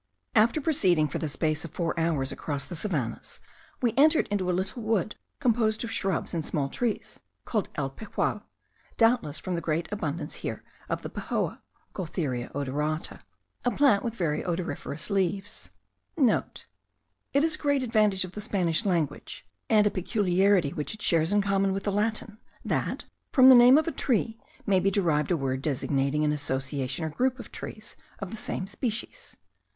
After 0.33 0.59
proceeding 0.59 1.07
for 1.07 1.19
the 1.19 1.29
space 1.29 1.63
of 1.63 1.73
four 1.75 1.93
hours 1.99 2.31
across 2.31 2.65
the 2.65 2.75
savannahs, 2.75 3.39
we 3.83 3.93
entered 3.95 4.27
into 4.29 4.49
a 4.49 4.49
little 4.51 4.81
wood 4.81 5.15
composed 5.39 5.83
of 5.83 5.91
shrubs 5.91 6.33
and 6.33 6.43
small 6.43 6.69
trees, 6.69 7.19
called 7.45 7.69
el 7.75 7.91
Pejual; 7.91 8.41
doubtless 8.97 9.37
from 9.37 9.53
the 9.53 9.61
great 9.61 9.87
abundance 9.91 10.37
here 10.37 10.63
of 10.89 11.03
the 11.03 11.09
pejoa 11.11 11.61
(Gaultheria 11.93 12.49
odorata), 12.55 13.19
a 13.63 13.69
plant 13.69 14.03
with 14.03 14.15
very 14.15 14.43
odoriferous 14.43 15.11
leaves.* 15.11 15.69
(* 15.95 16.17
It 16.17 16.63
is 17.43 17.53
a 17.53 17.57
great 17.59 17.83
advantage 17.83 18.25
of 18.25 18.31
the 18.31 18.41
Spanish 18.41 18.85
language, 18.85 19.45
and 19.69 19.85
a 19.85 19.91
peculiarity 19.91 20.73
which 20.73 20.95
it 20.95 21.01
shares 21.03 21.31
in 21.31 21.43
common 21.43 21.73
with 21.73 21.83
the 21.83 21.91
Latin, 21.91 22.39
that, 22.65 23.05
from 23.31 23.49
the 23.49 23.53
name 23.53 23.77
of 23.77 23.87
a 23.87 23.91
tree, 23.91 24.39
may 24.65 24.79
be 24.79 24.89
derived 24.89 25.29
a 25.29 25.37
word 25.37 25.61
designating 25.61 26.23
an 26.23 26.31
association 26.31 27.05
or 27.05 27.09
group 27.09 27.37
of 27.37 27.51
trees 27.51 27.95
of 28.17 28.31
the 28.31 28.37
same 28.37 28.65
species. 28.65 29.37